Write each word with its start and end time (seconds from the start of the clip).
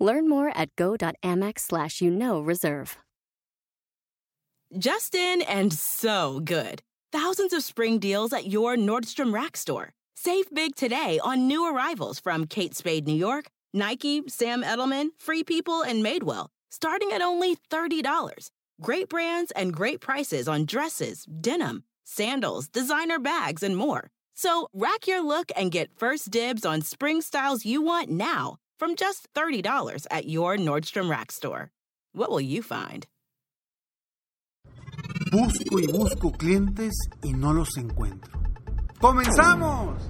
Learn 0.00 0.28
more 0.28 0.50
at 0.56 0.74
go.amex 0.76 1.60
slash 1.60 2.00
you 2.00 2.10
know 2.10 2.40
reserve. 2.40 2.96
Justin 4.78 5.42
and 5.42 5.72
so 5.72 6.40
good. 6.42 6.80
Thousands 7.12 7.52
of 7.52 7.62
spring 7.62 7.98
deals 7.98 8.32
at 8.32 8.46
your 8.46 8.76
Nordstrom 8.76 9.34
Rack 9.34 9.56
store. 9.56 9.90
Save 10.14 10.46
big 10.54 10.74
today 10.76 11.18
on 11.22 11.48
new 11.48 11.66
arrivals 11.66 12.20
from 12.20 12.46
Kate 12.46 12.74
Spade 12.74 13.06
New 13.06 13.14
York, 13.14 13.46
Nike, 13.74 14.22
Sam 14.28 14.62
Edelman, 14.62 15.08
Free 15.18 15.42
People, 15.42 15.82
and 15.82 16.04
Madewell, 16.04 16.48
starting 16.70 17.10
at 17.12 17.20
only 17.20 17.56
$30. 17.70 18.50
Great 18.80 19.08
brands 19.08 19.50
and 19.52 19.74
great 19.74 20.00
prices 20.00 20.46
on 20.46 20.66
dresses, 20.66 21.24
denim, 21.40 21.82
sandals, 22.04 22.68
designer 22.68 23.18
bags, 23.18 23.62
and 23.62 23.76
more. 23.76 24.10
So 24.34 24.68
rack 24.72 25.06
your 25.06 25.22
look 25.22 25.50
and 25.56 25.72
get 25.72 25.98
first 25.98 26.30
dibs 26.30 26.64
on 26.64 26.82
spring 26.82 27.20
styles 27.22 27.66
you 27.66 27.82
want 27.82 28.08
now 28.08 28.56
from 28.80 28.96
just 28.96 29.28
$30 29.34 30.06
at 30.10 30.26
your 30.26 30.56
Nordstrom 30.56 31.10
Rack 31.10 31.30
store. 31.30 31.70
What 32.14 32.30
will 32.30 32.40
you 32.40 32.62
find? 32.62 33.06
Busco 35.30 35.78
y 35.78 35.86
busco 35.86 36.32
clientes 36.32 36.94
y 37.22 37.34
no 37.34 37.52
los 37.52 37.76
encuentro. 37.76 38.40
¡Comenzamos! 38.98 40.00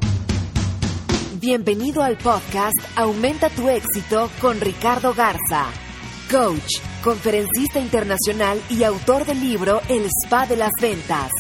Bienvenido 1.41 2.03
al 2.03 2.17
podcast 2.17 2.79
Aumenta 2.97 3.51
tu 3.51 3.69
éxito 3.69 4.31
con 4.41 4.61
Ricardo 4.61 5.15
Garza, 5.15 5.67
coach, 6.31 6.81
conferencista 7.03 7.81
internacional 7.81 8.63
y 8.71 8.85
autor 8.85 9.27
del 9.27 9.41
libro 9.41 9.81
El 9.89 10.07
Spa 10.25 10.47
de 10.47 10.57
las 10.57 10.73
Ventas. 10.81 11.33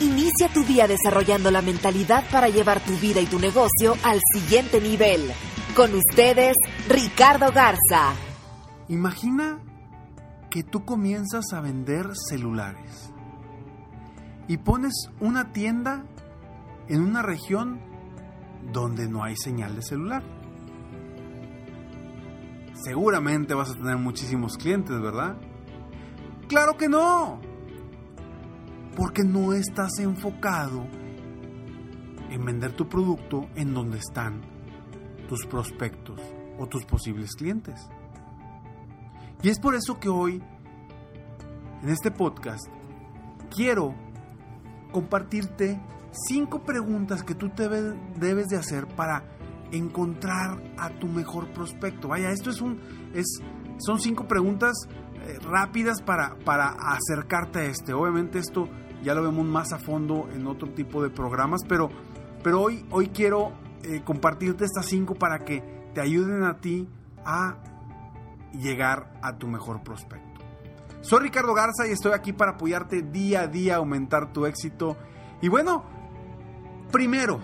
Inicia 0.00 0.48
tu 0.48 0.64
día 0.64 0.88
desarrollando 0.88 1.50
la 1.50 1.60
mentalidad 1.60 2.24
para 2.30 2.48
llevar 2.48 2.80
tu 2.80 2.96
vida 2.96 3.20
y 3.20 3.26
tu 3.26 3.38
negocio 3.38 3.96
al 4.02 4.18
siguiente 4.34 4.80
nivel. 4.80 5.30
Con 5.76 5.94
ustedes, 5.94 6.56
Ricardo 6.88 7.52
Garza. 7.52 8.12
Imagina 8.88 9.60
que 10.50 10.64
tú 10.64 10.84
comienzas 10.84 11.52
a 11.52 11.60
vender 11.60 12.10
celulares 12.28 13.12
y 14.48 14.56
pones 14.58 14.92
una 15.20 15.52
tienda 15.52 16.04
en 16.88 17.02
una 17.02 17.22
región 17.22 17.80
donde 18.72 19.08
no 19.08 19.22
hay 19.22 19.36
señal 19.36 19.76
de 19.76 19.82
celular. 19.82 20.22
Seguramente 22.74 23.54
vas 23.54 23.70
a 23.70 23.74
tener 23.74 23.96
muchísimos 23.96 24.56
clientes, 24.56 25.00
¿verdad? 25.00 25.36
Claro 26.48 26.76
que 26.76 26.88
no. 26.88 27.40
Porque 28.96 29.22
no 29.22 29.52
estás 29.52 29.98
enfocado 30.00 30.86
en 32.30 32.44
vender 32.44 32.72
tu 32.72 32.88
producto 32.88 33.48
en 33.54 33.72
donde 33.72 33.98
están 33.98 34.59
tus 35.30 35.46
prospectos 35.46 36.20
o 36.58 36.66
tus 36.66 36.84
posibles 36.84 37.36
clientes. 37.36 37.88
Y 39.44 39.48
es 39.48 39.60
por 39.60 39.76
eso 39.76 40.00
que 40.00 40.08
hoy, 40.08 40.42
en 41.84 41.88
este 41.88 42.10
podcast, 42.10 42.66
quiero 43.54 43.94
compartirte 44.90 45.80
cinco 46.10 46.64
preguntas 46.64 47.22
que 47.22 47.36
tú 47.36 47.48
te 47.48 47.68
debes 47.68 48.48
de 48.48 48.56
hacer 48.56 48.88
para 48.88 49.22
encontrar 49.70 50.60
a 50.76 50.90
tu 50.98 51.06
mejor 51.06 51.52
prospecto. 51.52 52.08
Vaya, 52.08 52.32
esto 52.32 52.50
es 52.50 52.60
un, 52.60 52.80
es, 53.14 53.40
son 53.78 54.00
cinco 54.00 54.26
preguntas 54.26 54.72
eh, 54.88 55.38
rápidas 55.44 56.02
para, 56.02 56.34
para 56.44 56.70
acercarte 56.70 57.60
a 57.60 57.64
este. 57.66 57.92
Obviamente 57.92 58.40
esto 58.40 58.68
ya 59.00 59.14
lo 59.14 59.22
vemos 59.22 59.46
más 59.46 59.72
a 59.72 59.78
fondo 59.78 60.28
en 60.34 60.48
otro 60.48 60.70
tipo 60.72 61.00
de 61.04 61.10
programas, 61.10 61.60
pero, 61.68 61.88
pero 62.42 62.62
hoy, 62.62 62.84
hoy 62.90 63.10
quiero 63.10 63.52
eh, 63.82 64.02
compartirte 64.04 64.64
estas 64.64 64.86
cinco 64.86 65.14
para 65.14 65.40
que 65.40 65.62
te 65.94 66.00
ayuden 66.00 66.44
a 66.44 66.58
ti 66.58 66.88
a 67.24 67.56
llegar 68.52 69.12
a 69.22 69.36
tu 69.36 69.46
mejor 69.46 69.82
prospecto. 69.82 70.40
Soy 71.00 71.20
Ricardo 71.20 71.54
Garza 71.54 71.86
y 71.88 71.92
estoy 71.92 72.12
aquí 72.12 72.32
para 72.32 72.52
apoyarte 72.52 73.02
día 73.02 73.42
a 73.42 73.46
día 73.46 73.74
a 73.74 73.78
aumentar 73.78 74.32
tu 74.32 74.44
éxito. 74.44 74.96
Y 75.40 75.48
bueno, 75.48 75.84
primero, 76.92 77.40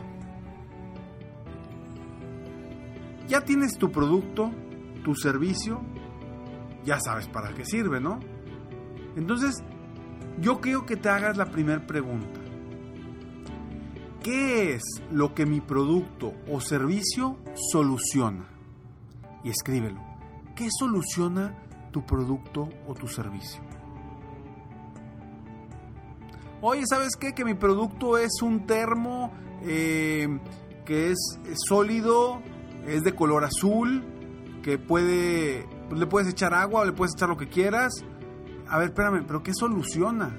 ya 3.29 3.41
tienes 3.41 3.79
tu 3.79 3.91
producto, 3.91 4.51
tu 5.05 5.15
servicio, 5.15 5.81
ya 6.85 7.01
sabes 7.01 7.29
para 7.29 7.55
qué 7.55 7.65
sirve, 7.65 8.01
¿no? 8.01 8.21
Entonces, 9.17 9.63
yo 10.39 10.61
quiero 10.61 10.85
que 10.85 10.97
te 10.97 11.09
hagas 11.09 11.37
la 11.37 11.47
primera 11.47 11.87
pregunta. 11.87 12.41
¿Qué 14.27 14.75
es 14.75 14.83
lo 15.13 15.37
que 15.37 15.47
mi 15.47 15.61
producto 15.61 16.35
o 16.51 16.61
servicio 16.61 17.37
soluciona? 17.71 18.45
Y 19.45 19.51
escríbelo. 19.51 20.01
¿Qué 20.57 20.67
soluciona 20.77 21.57
tu 21.93 22.05
producto 22.05 22.69
o 22.89 22.95
tu 22.95 23.07
servicio? 23.07 23.63
Oye, 26.61 26.83
¿sabes 26.91 27.15
qué? 27.15 27.35
Que 27.35 27.45
mi 27.45 27.55
producto 27.55 28.19
es 28.19 28.43
un 28.43 28.67
termo 28.67 29.31
eh, 29.63 30.41
que 30.85 31.13
es, 31.13 31.39
sólido, 31.69 32.43
es 32.85 33.05
de 33.05 33.15
color 33.15 33.45
azul, 33.45 34.03
que 34.61 34.77
puede, 34.77 35.69
le 35.95 36.07
puedes 36.09 36.29
echar 36.29 36.53
agua 36.53 36.81
o 36.81 36.85
le 36.85 36.91
puedes 36.91 37.15
echar 37.15 37.29
lo 37.29 37.37
que 37.37 37.49
quieras. 37.49 37.93
A 38.67 38.79
ver, 38.79 38.89
espérame, 38.89 39.25
¿pero 39.25 39.45
qué 39.45 39.55
soluciona? 39.55 40.37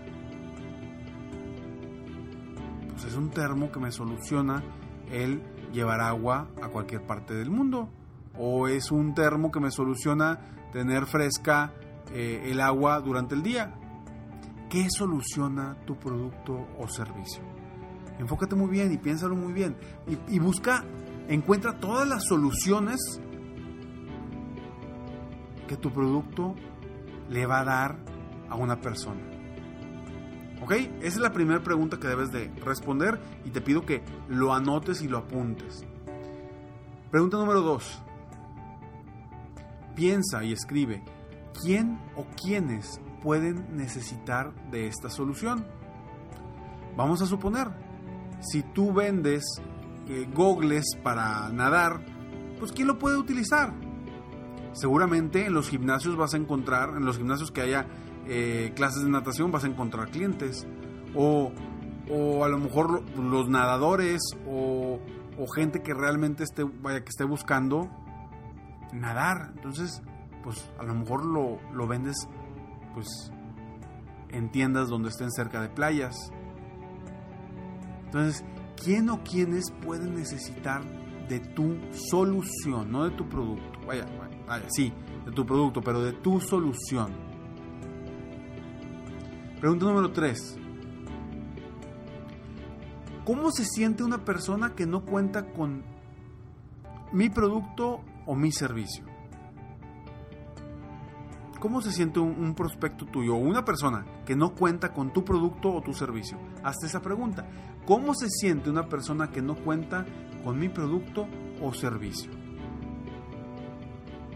Un 3.18 3.30
termo 3.30 3.72
que 3.72 3.80
me 3.80 3.92
soluciona 3.92 4.64
el 5.12 5.42
llevar 5.72 6.02
agua 6.02 6.50
a 6.62 6.70
cualquier 6.70 7.06
parte 7.06 7.34
del 7.34 7.50
mundo. 7.50 7.90
O 8.38 8.68
es 8.68 8.92
un 8.92 9.14
termo 9.14 9.52
que 9.52 9.60
me 9.60 9.72
soluciona 9.72 10.40
tener 10.72 11.06
fresca 11.06 11.74
eh, 12.14 12.44
el 12.46 12.62
agua 12.62 13.00
durante 13.00 13.36
el 13.36 13.44
día. 13.44 13.74
¿Qué 14.70 14.90
soluciona 14.90 15.78
tu 15.86 15.98
producto 15.98 16.68
o 16.78 16.88
servicio? 16.88 17.42
Enfócate 18.20 18.56
muy 18.56 18.70
bien 18.70 18.92
y 18.92 18.98
piénsalo 18.98 19.36
muy 19.36 19.54
bien. 19.54 19.76
Y, 20.08 20.36
y 20.36 20.40
busca, 20.40 20.84
encuentra 21.28 21.80
todas 21.80 22.08
las 22.08 22.26
soluciones 22.26 23.00
que 25.68 25.78
tu 25.78 25.92
producto 25.92 26.56
le 27.30 27.46
va 27.46 27.60
a 27.60 27.66
dar 27.66 27.98
a 28.50 28.56
una 28.56 28.80
persona. 28.80 29.37
¿Ok? 30.62 30.72
Esa 30.72 30.90
es 31.02 31.18
la 31.18 31.32
primera 31.32 31.62
pregunta 31.62 32.00
que 32.00 32.08
debes 32.08 32.32
de 32.32 32.52
responder 32.64 33.20
y 33.46 33.52
te 33.52 33.62
pido 33.62 33.86
que 33.86 34.02
lo 34.28 34.54
anotes 34.54 35.02
y 35.02 35.08
lo 35.08 35.20
apuntes. 35.20 35.86
Pregunta 37.12 37.38
número 37.38 37.62
dos. 37.62 38.02
Piensa 39.96 40.44
y 40.44 40.52
escribe, 40.52 41.04
¿quién 41.62 42.00
o 42.16 42.26
quiénes 42.42 43.00
pueden 43.22 43.76
necesitar 43.76 44.54
de 44.72 44.88
esta 44.88 45.10
solución? 45.10 45.66
Vamos 46.96 47.22
a 47.22 47.26
suponer, 47.26 47.68
si 48.42 48.64
tú 48.64 48.94
vendes 48.94 49.44
eh, 50.08 50.28
gogles 50.34 50.86
para 51.04 51.50
nadar, 51.50 52.02
pues 52.60 52.72
¿quién 52.72 52.88
lo 52.88 53.00
puede 53.00 53.18
utilizar? 53.18 53.74
Seguramente 54.74 55.46
en 55.46 55.54
los 55.54 55.70
gimnasios 55.70 56.16
vas 56.16 56.34
a 56.34 56.38
encontrar, 56.38 56.90
en 56.98 57.06
los 57.06 57.18
gimnasios 57.18 57.52
que 57.52 57.62
haya 57.62 57.88
eh, 58.28 58.74
clases 58.76 59.04
de 59.04 59.10
natación 59.10 59.52
vas 59.52 59.64
a 59.64 59.68
encontrar 59.68 60.10
clientes. 60.10 60.68
O, 61.16 61.52
o 62.10 62.44
a 62.44 62.50
lo 62.50 62.58
mejor 62.58 63.04
los 63.18 63.50
nadadores 63.50 64.22
o, 64.48 65.00
o, 65.38 65.48
gente 65.48 65.82
que 65.82 65.94
realmente 65.94 66.44
esté, 66.44 66.64
vaya, 66.64 67.02
que 67.02 67.10
esté 67.10 67.24
buscando 67.24 67.90
nadar. 68.94 69.52
Entonces, 69.56 70.02
pues 70.44 70.70
a 70.80 70.84
lo 70.84 70.94
mejor 70.94 71.26
lo, 71.26 71.60
lo 71.74 71.88
vendes 71.88 72.16
pues 72.94 73.32
en 74.30 74.50
tiendas 74.50 74.90
donde 74.90 75.10
estén 75.10 75.32
cerca 75.32 75.62
de 75.62 75.70
playas. 75.70 76.32
Entonces, 78.06 78.44
¿quién 78.82 79.10
o 79.10 79.24
quiénes 79.24 79.72
pueden 79.86 80.16
necesitar 80.16 80.84
de 81.28 81.40
tu 81.40 81.78
solución, 82.10 82.92
no 82.92 83.04
de 83.04 83.12
tu 83.12 83.28
producto? 83.28 83.80
Vaya, 83.86 84.06
vaya, 84.48 84.66
sí, 84.70 84.94
de 85.26 85.32
tu 85.32 85.46
producto, 85.46 85.82
pero 85.82 86.02
de 86.02 86.14
tu 86.14 86.40
solución. 86.40 87.12
Pregunta 89.60 89.86
número 89.88 90.12
3. 90.12 90.60
¿Cómo 93.26 93.52
se 93.52 93.66
siente 93.66 94.04
una 94.04 94.24
persona 94.24 94.76
que 94.76 94.86
no 94.86 95.04
cuenta 95.04 95.52
con 95.52 95.84
mi 97.12 97.30
producto 97.30 98.02
o 98.28 98.36
mi 98.36 98.52
servicio? 98.52 99.04
¿Cómo 101.60 101.82
se 101.82 101.92
siente 101.92 102.20
un, 102.20 102.54
prospecto 102.54 103.08
tuyo 103.08 103.34
o 103.34 103.40
una 103.40 103.66
persona 103.66 104.06
que 104.28 104.36
no 104.36 104.54
cuenta 104.54 104.94
con 104.94 105.12
tu 105.12 105.26
producto 105.26 105.74
o 105.74 105.82
tu 105.82 105.92
servicio? 105.92 106.38
Hazte 106.64 106.86
esa 106.86 107.02
pregunta. 107.02 107.48
¿Cómo 107.88 108.14
se 108.14 108.30
siente 108.30 108.70
una 108.70 108.88
persona 108.88 109.32
que 109.32 109.42
no 109.42 109.56
cuenta 109.56 110.06
con 110.44 110.60
mi 110.60 110.70
producto 110.70 111.28
o 111.64 111.74
servicio? 111.74 112.30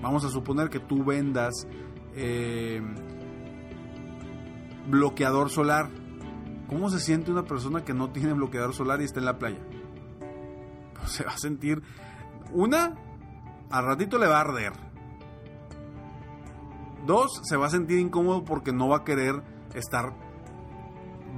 Vamos 0.01 0.25
a 0.25 0.29
suponer 0.29 0.69
que 0.69 0.79
tú 0.79 1.03
vendas 1.03 1.53
eh, 2.15 2.81
bloqueador 4.91 5.49
solar. 5.49 5.89
¿Cómo 6.67 6.89
se 6.89 6.99
siente 6.99 7.31
una 7.31 7.43
persona 7.43 7.83
que 7.83 7.93
no 7.93 8.11
tiene 8.11 8.33
bloqueador 8.33 8.73
solar 8.73 9.01
y 9.01 9.05
está 9.05 9.19
en 9.19 9.25
la 9.25 9.39
playa? 9.39 9.59
Pues 10.95 11.11
se 11.11 11.23
va 11.23 11.31
a 11.31 11.37
sentir... 11.37 11.81
Una, 12.53 12.95
al 13.69 13.85
ratito 13.85 14.17
le 14.17 14.27
va 14.27 14.37
a 14.37 14.41
arder. 14.41 14.73
Dos, 17.07 17.41
se 17.43 17.55
va 17.55 17.67
a 17.67 17.69
sentir 17.69 17.97
incómodo 17.97 18.43
porque 18.43 18.73
no 18.73 18.89
va 18.89 18.97
a 18.97 19.03
querer 19.03 19.41
estar 19.73 20.13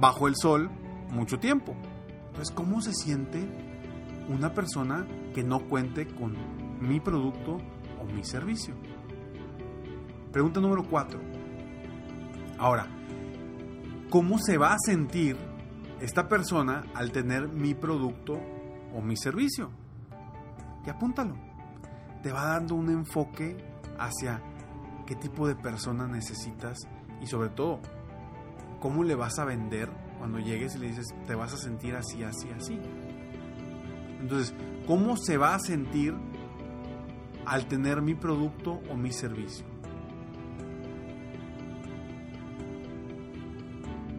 bajo 0.00 0.26
el 0.26 0.34
sol 0.36 0.70
mucho 1.10 1.38
tiempo. 1.38 1.74
Entonces, 2.26 2.50
¿cómo 2.52 2.80
se 2.80 2.92
siente 2.92 3.48
una 4.28 4.52
persona 4.52 5.06
que 5.32 5.44
no 5.44 5.60
cuente 5.68 6.08
con 6.08 6.34
mi 6.80 6.98
producto 6.98 7.58
o 8.00 8.04
mi 8.04 8.24
servicio? 8.24 8.74
Pregunta 10.32 10.60
número 10.60 10.82
4. 10.82 11.20
Ahora, 12.58 12.88
¿cómo 14.14 14.38
se 14.38 14.58
va 14.58 14.74
a 14.74 14.78
sentir 14.78 15.36
esta 16.00 16.28
persona 16.28 16.84
al 16.94 17.10
tener 17.10 17.48
mi 17.48 17.74
producto 17.74 18.38
o 18.94 19.02
mi 19.02 19.16
servicio? 19.16 19.72
Y 20.86 20.90
apúntalo. 20.90 21.34
Te 22.22 22.30
va 22.30 22.44
dando 22.44 22.76
un 22.76 22.90
enfoque 22.90 23.56
hacia 23.98 24.40
qué 25.04 25.16
tipo 25.16 25.48
de 25.48 25.56
persona 25.56 26.06
necesitas 26.06 26.78
y 27.20 27.26
sobre 27.26 27.48
todo, 27.48 27.80
cómo 28.78 29.02
le 29.02 29.16
vas 29.16 29.40
a 29.40 29.44
vender 29.44 29.90
cuando 30.20 30.38
llegues 30.38 30.76
y 30.76 30.78
le 30.78 30.86
dices, 30.90 31.06
te 31.26 31.34
vas 31.34 31.52
a 31.52 31.56
sentir 31.56 31.96
así, 31.96 32.22
así, 32.22 32.48
así. 32.56 32.78
Entonces, 34.20 34.54
¿cómo 34.86 35.16
se 35.16 35.38
va 35.38 35.56
a 35.56 35.58
sentir 35.58 36.14
al 37.46 37.66
tener 37.66 38.00
mi 38.00 38.14
producto 38.14 38.80
o 38.88 38.94
mi 38.94 39.10
servicio? 39.10 39.73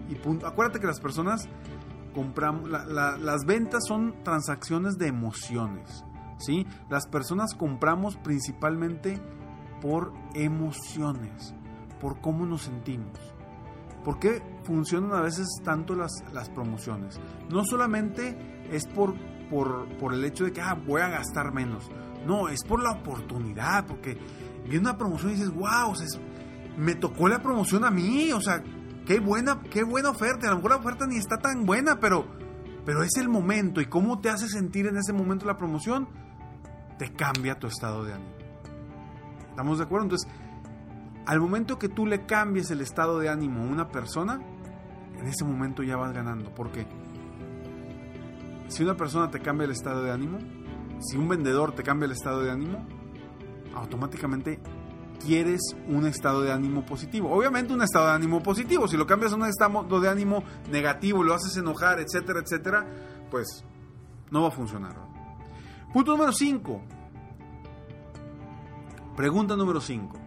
Y 0.09 0.15
punto. 0.15 0.47
Acuérdate 0.47 0.79
que 0.79 0.87
las 0.87 0.99
personas 0.99 1.47
compramos, 2.13 2.69
la, 2.69 2.85
la, 2.85 3.17
las 3.17 3.45
ventas 3.45 3.83
son 3.87 4.23
transacciones 4.23 4.97
de 4.97 5.07
emociones, 5.07 6.05
¿sí? 6.37 6.65
Las 6.89 7.07
personas 7.07 7.53
compramos 7.53 8.15
principalmente 8.17 9.19
por 9.81 10.13
emociones, 10.33 11.53
por 11.99 12.21
cómo 12.21 12.45
nos 12.45 12.63
sentimos. 12.63 13.35
¿Por 14.03 14.19
qué 14.19 14.41
funcionan 14.63 15.13
a 15.13 15.21
veces 15.21 15.47
tanto 15.63 15.95
las, 15.95 16.11
las 16.31 16.49
promociones? 16.49 17.19
No 17.49 17.63
solamente 17.65 18.37
es 18.71 18.85
por, 18.85 19.15
por, 19.49 19.87
por, 19.97 20.13
el 20.13 20.23
hecho 20.23 20.45
de 20.45 20.53
que 20.53 20.61
ah, 20.61 20.75
voy 20.75 21.01
a 21.01 21.09
gastar 21.09 21.51
menos, 21.51 21.89
no, 22.25 22.49
es 22.49 22.63
por 22.63 22.83
la 22.83 22.91
oportunidad, 22.91 23.85
porque 23.87 24.17
viene 24.63 24.79
una 24.79 24.97
promoción 24.97 25.31
y 25.31 25.35
dices, 25.35 25.53
wow, 25.53 25.93
me 26.77 26.95
tocó 26.95 27.27
la 27.27 27.41
promoción 27.41 27.83
a 27.83 27.91
mí, 27.91 28.31
o 28.31 28.41
sea, 28.41 28.63
qué 29.05 29.19
buena, 29.19 29.61
qué 29.61 29.83
buena 29.83 30.09
oferta. 30.09 30.47
A 30.47 30.51
lo 30.51 30.57
mejor 30.57 30.71
la 30.71 30.77
oferta 30.77 31.07
ni 31.07 31.17
está 31.17 31.37
tan 31.37 31.65
buena, 31.65 31.99
pero, 31.99 32.25
pero 32.85 33.03
es 33.03 33.15
el 33.17 33.29
momento. 33.29 33.81
¿Y 33.81 33.85
cómo 33.85 34.19
te 34.19 34.29
hace 34.29 34.47
sentir 34.47 34.87
en 34.87 34.97
ese 34.97 35.13
momento 35.13 35.45
la 35.45 35.57
promoción? 35.57 36.07
Te 36.97 37.11
cambia 37.11 37.59
tu 37.59 37.67
estado 37.67 38.03
de 38.03 38.13
ánimo. 38.13 38.31
¿Estamos 39.49 39.77
de 39.77 39.83
acuerdo? 39.85 40.05
Entonces, 40.05 40.29
al 41.25 41.39
momento 41.39 41.79
que 41.79 41.89
tú 41.89 42.05
le 42.05 42.25
cambies 42.25 42.69
el 42.71 42.81
estado 42.81 43.19
de 43.19 43.29
ánimo 43.29 43.61
a 43.61 43.65
una 43.65 43.89
persona, 43.89 44.41
en 45.17 45.27
ese 45.27 45.45
momento 45.45 45.83
ya 45.83 45.95
vas 45.97 46.13
ganando. 46.13 46.53
Porque 46.53 46.85
si 48.67 48.83
una 48.83 48.95
persona 48.95 49.29
te 49.31 49.39
cambia 49.39 49.65
el 49.65 49.71
estado 49.71 50.03
de 50.03 50.11
ánimo, 50.11 50.39
si 50.99 51.17
un 51.17 51.27
vendedor 51.27 51.73
te 51.73 51.83
cambia 51.83 52.05
el 52.05 52.11
estado 52.11 52.41
de 52.41 52.51
ánimo, 52.51 52.85
automáticamente 53.75 54.59
quieres 55.23 55.61
un 55.87 56.05
estado 56.05 56.41
de 56.41 56.51
ánimo 56.51 56.85
positivo. 56.85 57.31
Obviamente 57.31 57.73
un 57.73 57.81
estado 57.81 58.07
de 58.07 58.13
ánimo 58.13 58.41
positivo. 58.41 58.87
Si 58.87 58.97
lo 58.97 59.05
cambias 59.05 59.33
a 59.33 59.35
un 59.35 59.45
estado 59.45 59.99
de 59.99 60.09
ánimo 60.09 60.43
negativo, 60.71 61.23
lo 61.23 61.33
haces 61.33 61.57
enojar, 61.57 61.99
etcétera, 61.99 62.39
etcétera, 62.39 62.85
pues 63.29 63.63
no 64.31 64.43
va 64.43 64.47
a 64.49 64.51
funcionar. 64.51 64.95
Punto 65.93 66.11
número 66.11 66.33
5. 66.33 66.81
Pregunta 69.15 69.55
número 69.55 69.79
5. 69.79 70.17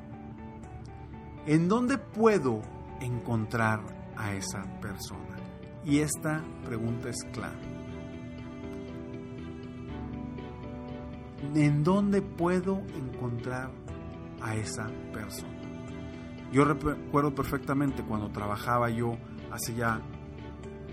¿En 1.47 1.69
dónde 1.69 1.99
puedo 1.99 2.63
encontrar 3.01 3.81
a 4.17 4.33
esa 4.33 4.63
persona? 4.81 5.37
Y 5.85 5.99
esta 5.99 6.43
pregunta 6.65 7.11
es 7.11 7.25
clave. 7.33 7.57
¿En 11.55 11.85
dónde 11.85 12.23
puedo 12.23 12.83
encontrar 12.97 13.71
a 14.41 14.55
esa 14.55 14.87
persona. 15.13 15.59
Yo 16.53 16.65
recuerdo 16.65 17.35
perfectamente 17.35 18.03
cuando 18.03 18.31
trabajaba 18.31 18.89
yo 18.91 19.19
hace 19.51 19.75
ya 19.75 20.01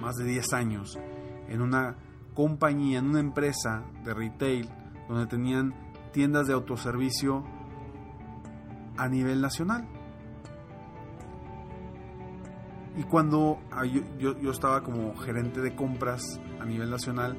más 0.01 0.15
de 0.15 0.25
10 0.25 0.53
años 0.53 0.97
en 1.47 1.61
una 1.61 1.95
compañía, 2.33 2.99
en 2.99 3.05
una 3.05 3.19
empresa 3.19 3.83
de 4.03 4.13
retail 4.13 4.69
donde 5.07 5.27
tenían 5.27 5.73
tiendas 6.11 6.47
de 6.47 6.53
autoservicio 6.53 7.43
a 8.97 9.07
nivel 9.07 9.41
nacional. 9.41 9.87
Y 12.97 13.03
cuando 13.03 13.59
ah, 13.71 13.85
yo, 13.85 14.01
yo, 14.17 14.39
yo, 14.39 14.51
estaba 14.51 14.81
como 14.81 15.15
gerente 15.15 15.61
de 15.61 15.75
compras 15.75 16.39
a 16.61 16.65
nivel 16.65 16.89
nacional 16.89 17.35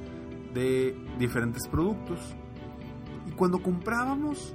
de 0.53 0.97
diferentes 1.19 1.67
productos. 1.69 2.37
Y 3.27 3.33
cuando 3.33 3.63
comprábamos 3.63 4.55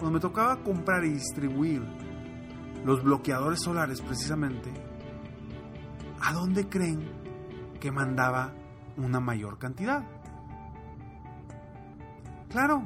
cuando 0.00 0.12
me 0.12 0.20
tocaba 0.20 0.56
comprar 0.62 1.04
y 1.04 1.10
distribuir 1.10 1.82
los 2.86 3.04
bloqueadores 3.04 3.60
solares 3.60 4.00
precisamente, 4.00 4.70
¿a 6.22 6.32
dónde 6.32 6.70
creen 6.70 7.06
que 7.78 7.92
mandaba 7.92 8.54
una 8.96 9.20
mayor 9.20 9.58
cantidad? 9.58 10.02
Claro, 12.48 12.82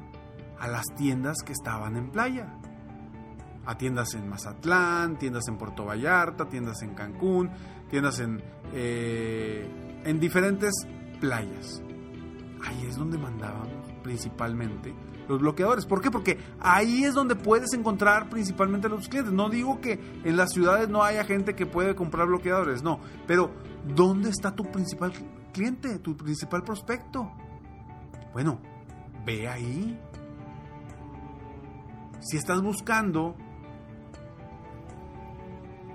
a 0.59 0.67
las 0.67 0.85
tiendas 0.97 1.39
que 1.45 1.53
estaban 1.53 1.97
en 1.97 2.11
playa. 2.11 2.53
A 3.65 3.79
tiendas 3.79 4.13
en 4.15 4.29
Mazatlán, 4.29 5.17
tiendas 5.17 5.47
en 5.49 5.57
Puerto 5.57 5.87
Vallarta, 5.87 6.49
tiendas 6.49 6.83
en 6.83 6.95
Cancún, 6.95 7.51
tiendas 7.91 8.19
en, 8.19 8.43
eh, 8.73 10.03
en 10.05 10.21
diferentes 10.21 10.75
playas. 11.21 11.81
Ahí 12.67 12.87
es 12.87 12.97
donde 12.97 13.19
mandábamos 13.19 13.93
principalmente 14.03 14.95
los 15.29 15.41
bloqueadores. 15.41 15.87
¿Por 15.87 16.01
qué? 16.01 16.11
Porque 16.11 16.39
ahí 16.61 17.05
es 17.05 17.15
donde 17.15 17.37
puedes 17.37 17.73
encontrar 17.75 18.29
principalmente 18.29 18.89
los 18.89 19.09
clientes. 19.09 19.33
No 19.33 19.49
digo 19.49 19.81
que 19.81 20.01
en 20.25 20.37
las 20.37 20.53
ciudades 20.53 20.89
no 20.89 21.03
haya 21.03 21.25
gente 21.25 21.55
que 21.55 21.67
puede 21.67 21.95
comprar 21.95 22.27
bloqueadores, 22.27 22.83
no. 22.83 23.01
Pero, 23.27 23.51
¿dónde 23.95 24.31
está 24.31 24.55
tu 24.55 24.65
principal 24.65 25.13
cliente, 25.53 25.99
tu 25.99 26.17
principal 26.17 26.63
prospecto? 26.63 27.31
Bueno, 28.33 28.61
ve 29.25 29.49
ahí. 29.49 29.99
Si 32.21 32.37
estás 32.37 32.63
buscando 32.63 33.37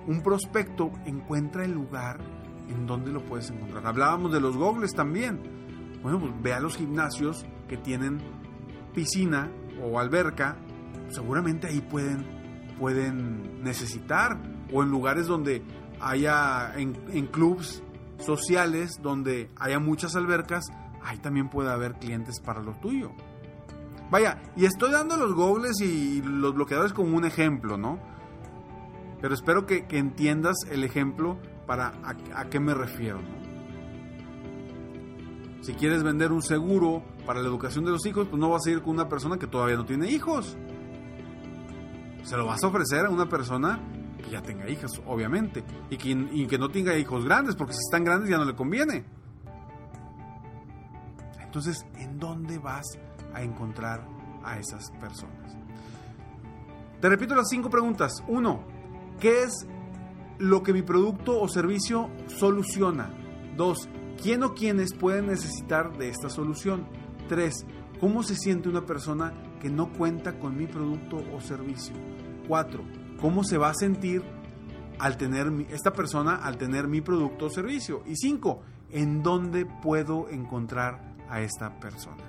un 0.08 0.22
prospecto, 0.22 0.92
encuentra 1.06 1.66
el 1.66 1.72
lugar 1.72 2.20
en 2.70 2.86
donde 2.86 3.12
lo 3.12 3.24
puedes 3.26 3.50
encontrar. 3.50 3.86
Hablábamos 3.86 4.32
de 4.32 4.40
los 4.40 4.56
gogles 4.56 4.94
también. 4.94 5.59
Bueno, 6.01 6.20
pues 6.20 6.32
ve 6.41 6.53
a 6.53 6.60
los 6.60 6.77
gimnasios 6.77 7.46
que 7.68 7.77
tienen 7.77 8.20
piscina 8.94 9.51
o 9.82 10.00
alberca, 10.00 10.58
seguramente 11.10 11.68
ahí 11.68 11.82
pueden, 11.82 12.25
pueden 12.79 13.63
necesitar. 13.63 14.38
O 14.72 14.84
en 14.84 14.89
lugares 14.89 15.27
donde 15.27 15.63
haya, 16.00 16.74
en, 16.75 16.96
en 17.12 17.27
clubs 17.27 17.82
sociales, 18.20 19.00
donde 19.01 19.50
haya 19.58 19.79
muchas 19.79 20.15
albercas, 20.15 20.65
ahí 21.03 21.18
también 21.18 21.50
puede 21.50 21.72
haber 21.72 21.94
clientes 21.96 22.39
para 22.39 22.62
lo 22.62 22.74
tuyo. 22.74 23.12
Vaya, 24.12 24.41
y 24.56 24.65
estoy 24.65 24.91
dando 24.91 25.18
los 25.18 25.34
gobles 25.34 25.82
y 25.82 26.22
los 26.22 26.53
bloqueadores 26.53 26.94
como 26.94 27.15
un 27.15 27.25
ejemplo, 27.25 27.77
¿no? 27.77 28.00
Pero 29.22 29.34
espero 29.34 29.65
que, 29.65 29.86
que 29.86 29.98
entiendas 29.98 30.56
el 30.72 30.84
ejemplo 30.84 31.38
para 31.68 31.94
a, 32.03 32.15
a 32.36 32.50
qué 32.50 32.60
me 32.60 32.74
refiero. 32.74 33.20
¿no? 33.22 33.49
Si 35.62 35.74
quieres 35.74 36.04
vender 36.04 36.32
un 36.32 36.42
seguro 36.42 37.04
para 37.25 37.42
la 37.42 37.48
educación 37.48 37.86
de 37.86 37.92
los 37.92 38.06
hijos, 38.06 38.28
pues 38.28 38.39
no 38.39 38.50
vas 38.50 38.66
a 38.66 38.72
ir 38.72 38.82
con 38.82 38.92
una 38.92 39.10
persona 39.10 39.38
que 39.38 39.48
todavía 39.48 39.75
no 39.75 39.86
tiene 39.86 40.10
hijos. 40.10 40.58
Se 42.24 42.38
lo 42.38 42.46
vas 42.46 42.63
a 42.63 42.68
ofrecer 42.68 43.06
a 43.06 43.10
una 43.10 43.28
persona 43.28 43.80
que 44.18 44.30
ya 44.30 44.42
tenga 44.42 44.70
hijas, 44.70 44.92
obviamente, 45.06 45.63
y 45.89 45.98
que, 45.98 46.10
y 46.10 46.48
que 46.48 46.58
no 46.58 46.70
tenga 46.70 46.98
hijos 46.98 47.25
grandes, 47.25 47.56
porque 47.56 47.74
si 47.74 47.80
están 47.80 48.04
grandes 48.04 48.30
ya 48.30 48.38
no 48.38 48.46
le 48.46 48.56
conviene. 48.56 49.04
Entonces, 51.42 51.86
¿en 51.98 52.20
dónde 52.20 52.58
vas 52.60 52.86
a 53.34 53.42
encontrar 53.42 54.06
a 54.44 54.60
esas 54.60 54.92
personas? 55.00 55.58
Te 57.01 57.10
repito 57.10 57.34
las 57.34 57.48
cinco 57.50 57.70
preguntas. 57.70 58.12
Uno, 58.28 58.63
¿Qué 59.20 59.44
es 59.44 59.68
lo 60.38 60.63
que 60.63 60.72
mi 60.72 60.82
producto 60.82 61.39
o 61.42 61.48
servicio 61.50 62.10
soluciona? 62.28 63.12
Dos, 63.58 63.89
¿quién 64.22 64.44
o 64.44 64.54
quiénes 64.54 64.94
pueden 64.94 65.28
necesitar 65.28 65.98
de 65.98 66.10
esta 66.10 66.30
solución? 66.30 66.88
Tres, 67.28 67.66
¿cómo 68.00 68.24
se 68.24 68.36
siente 68.36 68.70
una 68.70 68.86
persona 68.86 69.34
que 69.62 69.70
no 69.70 69.92
cuenta 69.92 70.40
con 70.40 70.58
mi 70.58 70.68
producto 70.68 71.24
o 71.36 71.42
servicio? 71.42 71.96
Cuatro, 72.48 72.84
¿cómo 73.20 73.44
se 73.44 73.58
va 73.58 73.70
a 73.70 73.74
sentir 73.74 74.24
al 75.00 75.18
tener 75.18 75.52
esta 75.70 75.94
persona 75.94 76.36
al 76.36 76.58
tener 76.58 76.88
mi 76.88 77.02
producto 77.02 77.46
o 77.46 77.50
servicio? 77.50 78.04
Y 78.06 78.16
cinco, 78.16 78.62
¿en 78.92 79.24
dónde 79.24 79.66
puedo 79.66 80.30
encontrar 80.30 81.16
a 81.30 81.42
esta 81.42 81.80
persona? 81.80 82.24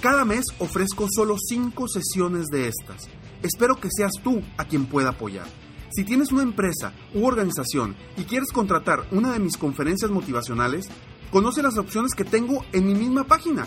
Cada 0.00 0.24
mes 0.24 0.44
ofrezco 0.60 1.08
solo 1.10 1.34
5 1.38 1.88
sesiones 1.88 2.46
de 2.46 2.68
estas 2.68 3.08
Espero 3.42 3.76
que 3.76 3.88
seas 3.90 4.12
tú 4.22 4.42
a 4.56 4.64
quien 4.64 4.86
pueda 4.86 5.10
apoyar. 5.10 5.46
Si 5.92 6.04
tienes 6.04 6.30
una 6.30 6.42
empresa 6.42 6.92
u 7.14 7.26
organización 7.26 7.96
y 8.16 8.24
quieres 8.24 8.52
contratar 8.52 9.06
una 9.10 9.32
de 9.32 9.40
mis 9.40 9.56
conferencias 9.56 10.10
motivacionales, 10.10 10.88
conoce 11.30 11.62
las 11.62 11.78
opciones 11.78 12.14
que 12.14 12.24
tengo 12.24 12.64
en 12.72 12.86
mi 12.86 12.94
misma 12.94 13.24
página. 13.24 13.66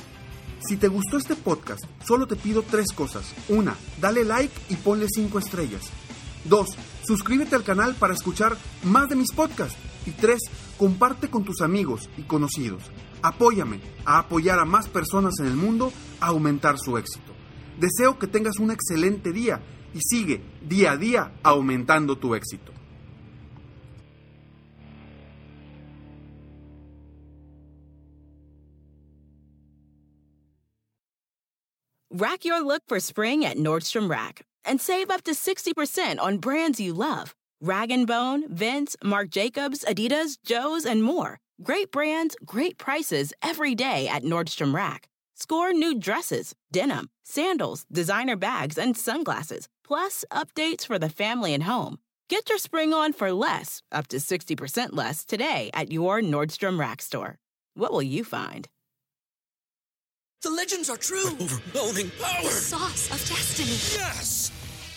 Si 0.59 0.77
te 0.77 0.87
gustó 0.87 1.17
este 1.17 1.35
podcast, 1.35 1.83
solo 2.05 2.25
te 2.27 2.37
pido 2.37 2.61
tres 2.61 2.93
cosas. 2.93 3.33
Una, 3.49 3.75
dale 3.99 4.23
like 4.23 4.53
y 4.69 4.75
ponle 4.75 5.07
cinco 5.13 5.39
estrellas. 5.39 5.89
Dos, 6.45 6.69
suscríbete 7.05 7.55
al 7.55 7.63
canal 7.63 7.95
para 7.95 8.13
escuchar 8.13 8.57
más 8.83 9.09
de 9.09 9.15
mis 9.15 9.33
podcasts. 9.33 9.77
Y 10.05 10.11
tres, 10.11 10.39
comparte 10.77 11.29
con 11.29 11.43
tus 11.43 11.61
amigos 11.61 12.09
y 12.17 12.23
conocidos. 12.23 12.83
Apóyame 13.21 13.81
a 14.05 14.19
apoyar 14.19 14.59
a 14.59 14.65
más 14.65 14.87
personas 14.87 15.33
en 15.39 15.47
el 15.47 15.55
mundo 15.55 15.91
a 16.21 16.27
aumentar 16.27 16.77
su 16.77 16.97
éxito. 16.97 17.32
Deseo 17.79 18.17
que 18.19 18.27
tengas 18.27 18.59
un 18.59 18.71
excelente 18.71 19.31
día 19.31 19.61
y 19.93 19.99
sigue 20.01 20.41
día 20.61 20.93
a 20.93 20.97
día 20.97 21.31
aumentando 21.43 22.17
tu 22.17 22.35
éxito. 22.35 22.71
Rack 32.15 32.45
your 32.45 32.63
look 32.63 32.83
for 32.87 32.99
spring 32.99 33.43
at 33.43 33.57
Nordstrom 33.57 34.07
Rack 34.07 34.45
and 34.65 34.79
save 34.79 35.09
up 35.09 35.23
to 35.23 35.31
60% 35.31 36.19
on 36.19 36.37
brands 36.37 36.79
you 36.79 36.93
love. 36.93 37.33
Rag 37.59 37.89
& 38.05 38.07
Bone, 38.07 38.53
Vince, 38.53 38.95
Marc 39.03 39.29
Jacobs, 39.29 39.83
Adidas, 39.87 40.37
Joe's, 40.45 40.85
and 40.85 41.01
more. 41.01 41.39
Great 41.63 41.91
brands, 41.91 42.35
great 42.45 42.77
prices 42.77 43.33
every 43.41 43.73
day 43.73 44.07
at 44.07 44.23
Nordstrom 44.23 44.75
Rack. 44.75 45.07
Score 45.35 45.73
new 45.73 45.99
dresses, 45.99 46.55
denim, 46.71 47.09
sandals, 47.23 47.85
designer 47.91 48.35
bags, 48.35 48.77
and 48.77 48.95
sunglasses, 48.95 49.67
plus 49.83 50.23
updates 50.31 50.85
for 50.85 50.97
the 50.97 51.09
family 51.09 51.53
and 51.53 51.63
home. 51.63 51.97
Get 52.29 52.49
your 52.49 52.57
spring 52.57 52.93
on 52.93 53.13
for 53.13 53.31
less, 53.31 53.81
up 53.91 54.07
to 54.07 54.17
60% 54.17 54.89
less, 54.93 55.25
today 55.25 55.69
at 55.73 55.91
your 55.91 56.21
Nordstrom 56.21 56.79
Rack 56.79 57.01
store. 57.01 57.37
What 57.75 57.91
will 57.91 58.03
you 58.03 58.23
find? 58.23 58.69
The 60.43 60.49
legends 60.49 60.89
are 60.89 60.97
true. 60.97 61.27
overwhelming 61.27 62.11
power! 62.21 62.43
The 62.43 62.49
sauce 62.49 63.05
of 63.11 63.29
destiny. 63.29 63.71
Yes! 63.99 64.51